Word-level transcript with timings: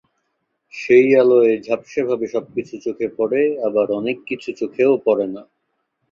সেই 0.73 1.07
আলোয় 1.15 1.53
ঝাপসাভাবে 1.61 2.25
সবকিছু 2.27 2.75
চোখে 2.85 3.07
পড়ে, 3.17 3.41
আবার 3.67 3.87
অনেক 3.99 4.17
কিছু 4.29 4.49
চোখেও 4.59 4.91
পড়ে 5.05 5.25
না। 5.35 5.43